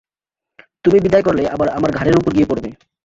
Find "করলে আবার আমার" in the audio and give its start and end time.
1.27-1.91